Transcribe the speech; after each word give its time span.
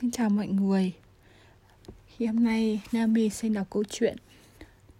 Xin 0.00 0.10
chào 0.10 0.30
mọi 0.30 0.46
người. 0.46 0.92
Thì 2.18 2.26
hôm 2.26 2.44
nay 2.44 2.82
Nami 2.92 3.30
xin 3.30 3.54
đọc 3.54 3.66
câu 3.70 3.84
chuyện 3.90 4.16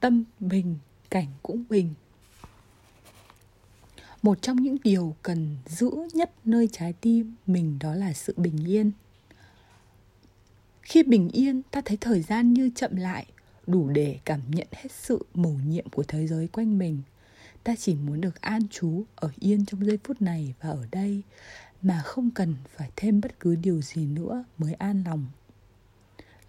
Tâm 0.01 0.25
bình, 0.41 0.77
cảnh 1.11 1.27
cũng 1.43 1.65
bình. 1.69 1.95
Một 4.23 4.43
trong 4.43 4.57
những 4.57 4.77
điều 4.85 5.17
cần 5.23 5.57
giữ 5.67 5.91
nhất 6.13 6.31
nơi 6.45 6.69
trái 6.73 6.93
tim 6.93 7.35
mình 7.47 7.79
đó 7.81 7.95
là 7.95 8.13
sự 8.13 8.35
bình 8.37 8.67
yên. 8.67 8.93
Khi 10.83 11.03
bình 11.03 11.29
yên 11.33 11.63
ta 11.71 11.81
thấy 11.85 11.97
thời 12.01 12.23
gian 12.23 12.55
như 12.55 12.71
chậm 12.75 12.97
lại 12.97 13.27
Đủ 13.67 13.89
để 13.89 14.19
cảm 14.25 14.41
nhận 14.51 14.69
hết 14.73 14.93
sự 14.93 15.27
mầu 15.35 15.57
nhiệm 15.67 15.89
của 15.89 16.03
thế 16.03 16.27
giới 16.27 16.49
quanh 16.49 16.79
mình. 16.79 17.03
Ta 17.65 17.75
chỉ 17.79 17.95
muốn 17.95 18.21
được 18.21 18.41
an 18.41 18.69
trú 18.69 19.05
ở 19.15 19.31
yên 19.39 19.67
trong 19.67 19.87
giây 19.87 19.99
phút 20.05 20.23
này 20.23 20.55
và 20.61 20.71
ở 20.71 20.87
đây 20.91 21.23
mà 21.83 22.03
không 22.05 22.31
cần 22.31 22.55
phải 22.77 22.91
thêm 22.97 23.21
bất 23.21 23.41
cứ 23.41 23.57
điều 23.57 23.83
gì 23.83 24.07
nữa 24.07 24.45
mới 24.59 24.75
an 24.75 25.05
lòng. 25.07 25.27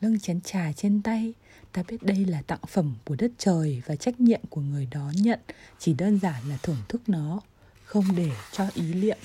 Lưng 0.01 0.19
chén 0.19 0.41
trà 0.41 0.71
trên 0.71 1.01
tay, 1.01 1.33
ta 1.71 1.83
biết 1.87 2.03
đây 2.03 2.25
là 2.25 2.41
tặng 2.41 2.59
phẩm 2.67 2.95
của 3.05 3.15
đất 3.15 3.31
trời 3.37 3.81
và 3.85 3.95
trách 3.95 4.19
nhiệm 4.19 4.41
của 4.49 4.61
người 4.61 4.87
đó 4.91 5.11
nhận, 5.15 5.39
chỉ 5.79 5.93
đơn 5.93 6.19
giản 6.19 6.49
là 6.49 6.57
thưởng 6.63 6.81
thức 6.89 7.01
nó, 7.07 7.41
không 7.83 8.05
để 8.15 8.31
cho 8.51 8.67
ý 8.73 8.93
niệm 8.93 9.17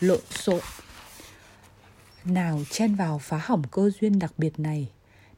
lộn 0.00 0.20
xộn. 0.30 0.60
Nào, 2.24 2.62
chen 2.70 2.94
vào 2.94 3.18
phá 3.18 3.40
hỏng 3.42 3.62
cơ 3.70 3.90
duyên 4.00 4.18
đặc 4.18 4.32
biệt 4.38 4.60
này, 4.60 4.90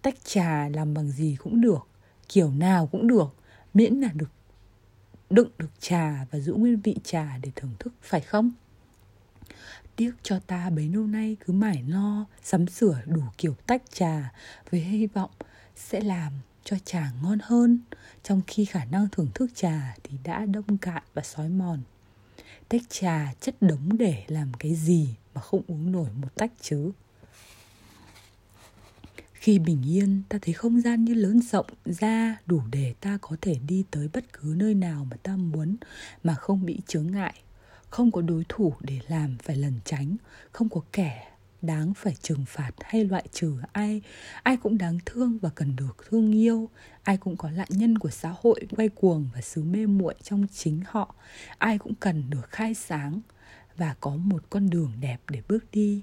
tách 0.02 0.14
trà 0.24 0.68
làm 0.68 0.94
bằng 0.94 1.10
gì 1.10 1.36
cũng 1.38 1.60
được, 1.60 1.88
kiểu 2.28 2.50
nào 2.50 2.86
cũng 2.86 3.08
được, 3.08 3.34
miễn 3.74 3.94
là 3.94 4.08
được 4.14 4.30
đựng 5.30 5.48
được 5.58 5.70
trà 5.80 6.26
và 6.30 6.38
giữ 6.38 6.54
nguyên 6.54 6.80
vị 6.80 6.96
trà 7.04 7.38
để 7.42 7.50
thưởng 7.56 7.74
thức, 7.78 7.94
phải 8.02 8.20
không? 8.20 8.52
Tiếc 9.96 10.12
cho 10.22 10.38
ta 10.38 10.70
bấy 10.70 10.88
lâu 10.88 11.06
nay 11.06 11.36
cứ 11.46 11.52
mải 11.52 11.82
lo, 11.88 12.26
sắm 12.42 12.66
sửa 12.66 13.00
đủ 13.06 13.22
kiểu 13.38 13.54
tách 13.66 13.82
trà 13.92 14.32
với 14.70 14.80
hy 14.80 15.06
vọng 15.06 15.30
sẽ 15.76 16.00
làm 16.00 16.32
cho 16.64 16.76
trà 16.84 17.10
ngon 17.22 17.38
hơn. 17.42 17.78
Trong 18.22 18.40
khi 18.46 18.64
khả 18.64 18.84
năng 18.84 19.08
thưởng 19.08 19.28
thức 19.34 19.50
trà 19.54 19.94
thì 20.02 20.18
đã 20.24 20.46
đông 20.46 20.78
cạn 20.78 21.02
và 21.14 21.22
sói 21.22 21.48
mòn. 21.48 21.82
Tách 22.68 22.82
trà 22.88 23.32
chất 23.40 23.62
đống 23.62 23.96
để 23.98 24.24
làm 24.28 24.54
cái 24.54 24.74
gì 24.74 25.08
mà 25.34 25.40
không 25.40 25.62
uống 25.66 25.92
nổi 25.92 26.08
một 26.22 26.34
tách 26.34 26.52
chứ? 26.60 26.92
Khi 29.32 29.58
bình 29.58 29.82
yên, 29.86 30.22
ta 30.28 30.38
thấy 30.42 30.54
không 30.54 30.80
gian 30.80 31.04
như 31.04 31.14
lớn 31.14 31.40
rộng 31.40 31.66
ra, 31.84 32.36
đủ 32.46 32.62
để 32.70 32.94
ta 33.00 33.18
có 33.20 33.36
thể 33.40 33.58
đi 33.66 33.84
tới 33.90 34.08
bất 34.12 34.32
cứ 34.32 34.54
nơi 34.56 34.74
nào 34.74 35.06
mà 35.10 35.16
ta 35.22 35.36
muốn, 35.36 35.76
mà 36.22 36.34
không 36.34 36.66
bị 36.66 36.80
chướng 36.86 37.10
ngại 37.10 37.43
không 37.94 38.12
có 38.12 38.22
đối 38.22 38.44
thủ 38.48 38.74
để 38.80 38.98
làm 39.08 39.36
phải 39.42 39.56
lẩn 39.56 39.80
tránh, 39.84 40.16
không 40.52 40.68
có 40.68 40.80
kẻ 40.92 41.32
đáng 41.62 41.94
phải 41.94 42.14
trừng 42.22 42.44
phạt 42.48 42.70
hay 42.80 43.04
loại 43.04 43.24
trừ 43.32 43.56
ai. 43.72 44.02
Ai 44.42 44.56
cũng 44.56 44.78
đáng 44.78 44.98
thương 45.06 45.38
và 45.38 45.50
cần 45.54 45.76
được 45.76 46.04
thương 46.08 46.32
yêu. 46.32 46.68
Ai 47.02 47.16
cũng 47.16 47.36
có 47.36 47.50
nạn 47.50 47.68
nhân 47.70 47.98
của 47.98 48.10
xã 48.10 48.34
hội 48.42 48.60
quay 48.76 48.88
cuồng 48.88 49.28
và 49.34 49.40
xứ 49.40 49.62
mê 49.64 49.86
muội 49.86 50.14
trong 50.22 50.46
chính 50.54 50.82
họ. 50.86 51.14
Ai 51.58 51.78
cũng 51.78 51.94
cần 51.94 52.30
được 52.30 52.50
khai 52.50 52.74
sáng 52.74 53.20
và 53.76 53.94
có 54.00 54.16
một 54.16 54.42
con 54.50 54.70
đường 54.70 54.92
đẹp 55.00 55.18
để 55.30 55.42
bước 55.48 55.64
đi. 55.72 56.02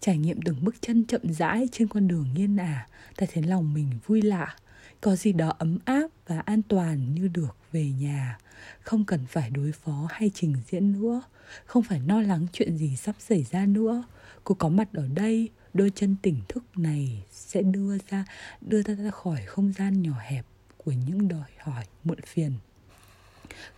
Trải 0.00 0.18
nghiệm 0.18 0.42
từng 0.42 0.64
bước 0.64 0.74
chân 0.80 1.04
chậm 1.04 1.32
rãi 1.32 1.68
trên 1.72 1.88
con 1.88 2.08
đường 2.08 2.26
nghiên 2.34 2.56
ả 2.56 2.88
ta 3.16 3.26
thấy 3.32 3.42
lòng 3.42 3.74
mình 3.74 3.90
vui 4.06 4.22
lạ, 4.22 4.56
có 5.00 5.16
gì 5.16 5.32
đó 5.32 5.52
ấm 5.58 5.78
áp 5.84 6.08
và 6.26 6.40
an 6.40 6.62
toàn 6.62 7.14
như 7.14 7.28
được 7.28 7.56
về 7.72 7.90
nhà. 8.00 8.38
Không 8.80 9.04
cần 9.04 9.26
phải 9.26 9.50
đối 9.50 9.72
phó 9.72 10.08
hay 10.10 10.30
trình 10.34 10.56
diễn 10.70 10.92
nữa. 10.92 11.22
Không 11.64 11.82
phải 11.82 12.00
lo 12.00 12.20
lắng 12.20 12.46
chuyện 12.52 12.76
gì 12.76 12.96
sắp 12.96 13.16
xảy 13.18 13.46
ra 13.50 13.66
nữa. 13.66 14.04
Cô 14.44 14.54
có 14.54 14.68
mặt 14.68 14.88
ở 14.92 15.08
đây, 15.14 15.48
đôi 15.74 15.92
chân 15.94 16.16
tỉnh 16.22 16.40
thức 16.48 16.64
này 16.76 17.24
sẽ 17.30 17.62
đưa 17.62 17.98
ra, 18.10 18.24
đưa 18.60 18.82
ta 18.82 18.94
ra 18.94 19.10
khỏi 19.10 19.42
không 19.46 19.72
gian 19.72 20.02
nhỏ 20.02 20.14
hẹp 20.20 20.46
của 20.76 20.92
những 20.92 21.28
đòi 21.28 21.50
hỏi 21.58 21.84
muộn 22.04 22.18
phiền. 22.26 22.52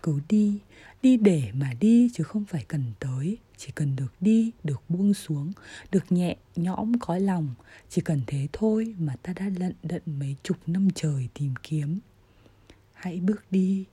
Cứ 0.02 0.20
đi 0.28 0.60
đi 1.02 1.16
để 1.16 1.50
mà 1.54 1.72
đi 1.80 2.10
chứ 2.14 2.24
không 2.24 2.44
phải 2.44 2.64
cần 2.68 2.82
tới. 3.00 3.38
Chỉ 3.56 3.72
cần 3.74 3.96
được 3.96 4.12
đi, 4.20 4.52
được 4.64 4.82
buông 4.88 5.14
xuống, 5.14 5.52
được 5.92 6.12
nhẹ 6.12 6.36
nhõm 6.56 6.98
cõi 6.98 7.20
lòng. 7.20 7.54
Chỉ 7.88 8.02
cần 8.02 8.20
thế 8.26 8.48
thôi 8.52 8.94
mà 8.98 9.16
ta 9.22 9.32
đã 9.32 9.50
lận 9.58 9.74
đận 9.82 10.02
mấy 10.06 10.36
chục 10.42 10.56
năm 10.66 10.88
trời 10.94 11.28
tìm 11.34 11.54
kiếm 11.62 11.98
hãy 12.98 13.20
bước 13.20 13.44
đi, 13.50 13.84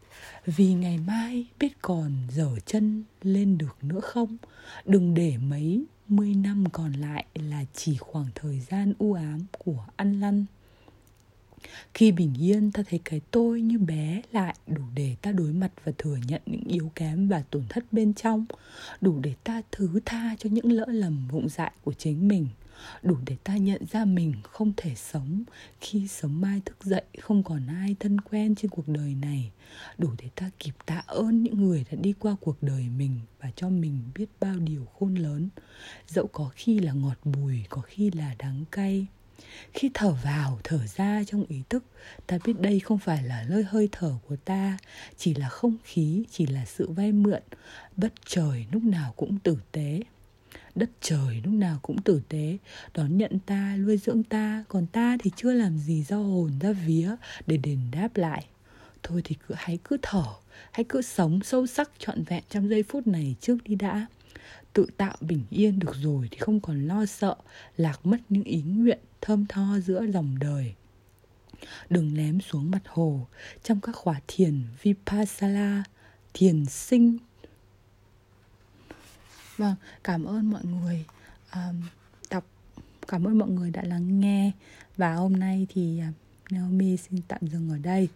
vì 0.45 0.73
ngày 0.73 0.97
mai 0.97 1.47
biết 1.59 1.81
còn 1.81 2.11
dở 2.31 2.59
chân 2.65 3.03
lên 3.21 3.57
được 3.57 3.77
nữa 3.81 3.99
không? 3.99 4.37
Đừng 4.85 5.13
để 5.13 5.37
mấy 5.37 5.85
mươi 6.07 6.35
năm 6.35 6.65
còn 6.71 6.93
lại 6.93 7.25
là 7.33 7.65
chỉ 7.73 7.97
khoảng 7.97 8.27
thời 8.35 8.59
gian 8.59 8.93
u 8.97 9.13
ám 9.13 9.45
của 9.57 9.85
ăn 9.95 10.19
lăn. 10.19 10.45
Khi 11.93 12.11
bình 12.11 12.33
yên, 12.39 12.71
ta 12.71 12.83
thấy 12.89 12.99
cái 13.05 13.21
tôi 13.31 13.61
như 13.61 13.77
bé 13.79 14.21
lại, 14.31 14.55
đủ 14.67 14.81
để 14.95 15.15
ta 15.21 15.31
đối 15.31 15.51
mặt 15.53 15.71
và 15.83 15.91
thừa 15.97 16.17
nhận 16.27 16.41
những 16.45 16.63
yếu 16.67 16.91
kém 16.95 17.27
và 17.27 17.43
tổn 17.49 17.63
thất 17.69 17.93
bên 17.93 18.13
trong. 18.13 18.45
Đủ 19.01 19.19
để 19.19 19.33
ta 19.43 19.61
thứ 19.71 19.99
tha 20.05 20.35
cho 20.39 20.49
những 20.49 20.71
lỡ 20.71 20.85
lầm 20.87 21.27
vụng 21.27 21.49
dại 21.49 21.71
của 21.83 21.93
chính 21.93 22.27
mình 22.27 22.47
đủ 23.03 23.17
để 23.25 23.35
ta 23.43 23.57
nhận 23.57 23.85
ra 23.91 24.05
mình 24.05 24.33
không 24.43 24.73
thể 24.77 24.95
sống 24.95 25.43
khi 25.81 26.07
sớm 26.07 26.41
mai 26.41 26.61
thức 26.65 26.83
dậy, 26.83 27.03
không 27.21 27.43
còn 27.43 27.67
ai 27.67 27.95
thân 27.99 28.21
quen 28.21 28.55
trên 28.55 28.71
cuộc 28.71 28.87
đời 28.87 29.15
này. 29.15 29.51
Đủ 29.97 30.09
để 30.17 30.29
ta 30.35 30.49
kịp 30.59 30.73
tạ 30.85 31.03
ơn 31.07 31.43
những 31.43 31.63
người 31.63 31.85
đã 31.91 31.97
đi 32.01 32.13
qua 32.19 32.35
cuộc 32.41 32.63
đời 32.63 32.89
mình 32.97 33.19
và 33.39 33.51
cho 33.55 33.69
mình 33.69 33.99
biết 34.15 34.25
bao 34.39 34.55
điều 34.55 34.85
khôn 34.85 35.15
lớn. 35.15 35.49
Dẫu 36.07 36.27
có 36.27 36.51
khi 36.55 36.79
là 36.79 36.93
ngọt 36.93 37.17
bùi, 37.23 37.63
có 37.69 37.81
khi 37.81 38.11
là 38.11 38.35
đắng 38.39 38.65
cay. 38.71 39.07
Khi 39.73 39.91
thở 39.93 40.11
vào, 40.23 40.59
thở 40.63 40.79
ra 40.87 41.23
trong 41.27 41.45
ý 41.49 41.61
thức, 41.69 41.83
ta 42.27 42.37
biết 42.45 42.59
đây 42.59 42.79
không 42.79 42.99
phải 42.99 43.23
là 43.23 43.45
nơi 43.49 43.63
hơi 43.63 43.89
thở 43.91 44.13
của 44.27 44.35
ta, 44.35 44.77
chỉ 45.17 45.33
là 45.33 45.49
không 45.49 45.77
khí, 45.83 46.23
chỉ 46.31 46.45
là 46.45 46.65
sự 46.65 46.89
vay 46.89 47.11
mượn. 47.11 47.41
Bất 47.97 48.13
trời 48.25 48.65
lúc 48.71 48.83
nào 48.83 49.13
cũng 49.15 49.39
tử 49.39 49.57
tế 49.71 50.01
đất 50.75 50.89
trời 51.01 51.41
lúc 51.43 51.53
nào 51.53 51.79
cũng 51.81 52.01
tử 52.01 52.21
tế. 52.29 52.57
Đón 52.93 53.17
nhận 53.17 53.39
ta, 53.39 53.75
nuôi 53.77 53.97
dưỡng 53.97 54.23
ta. 54.23 54.63
Còn 54.67 54.85
ta 54.87 55.17
thì 55.23 55.31
chưa 55.35 55.53
làm 55.53 55.77
gì 55.77 56.03
do 56.03 56.17
hồn 56.17 56.51
ra 56.59 56.71
vía 56.71 57.15
để 57.47 57.57
đền 57.57 57.79
đáp 57.91 58.17
lại. 58.17 58.45
Thôi 59.03 59.21
thì 59.23 59.35
cứ, 59.47 59.55
hãy 59.57 59.79
cứ 59.83 59.97
thở, 60.01 60.25
hãy 60.71 60.85
cứ 60.89 61.01
sống 61.01 61.39
sâu 61.43 61.67
sắc 61.67 61.91
trọn 61.99 62.23
vẹn 62.23 62.43
trong 62.49 62.69
giây 62.69 62.83
phút 62.83 63.07
này 63.07 63.35
trước 63.41 63.57
đi 63.65 63.75
đã. 63.75 64.05
Tự 64.73 64.85
tạo 64.97 65.15
bình 65.21 65.43
yên 65.49 65.79
được 65.79 65.95
rồi 66.01 66.27
thì 66.31 66.37
không 66.37 66.59
còn 66.59 66.87
lo 66.87 67.05
sợ, 67.05 67.35
lạc 67.77 68.05
mất 68.05 68.17
những 68.29 68.43
ý 68.43 68.61
nguyện 68.61 68.99
thơm 69.21 69.45
tho 69.45 69.79
giữa 69.79 70.05
dòng 70.13 70.39
đời. 70.39 70.73
Đừng 71.89 72.13
ném 72.13 72.41
xuống 72.41 72.71
mặt 72.71 72.81
hồ, 72.87 73.27
trong 73.63 73.79
các 73.81 73.95
khóa 73.95 74.19
thiền 74.27 74.63
vipassana, 74.81 75.83
thiền 76.33 76.65
sinh 76.65 77.17
vâng 79.57 79.75
cảm 80.03 80.25
ơn 80.25 80.51
mọi 80.51 80.65
người. 80.65 81.05
Um, 81.53 81.81
đọc 82.29 82.43
cảm 83.07 83.27
ơn 83.27 83.37
mọi 83.37 83.49
người 83.49 83.71
đã 83.71 83.83
lắng 83.83 84.19
nghe. 84.19 84.51
Và 84.97 85.13
hôm 85.13 85.33
nay 85.33 85.67
thì 85.69 85.99
à, 85.99 86.11
Naomi 86.51 86.97
xin 86.97 87.21
tạm 87.27 87.39
dừng 87.47 87.69
ở 87.69 87.77
đây. 87.77 88.09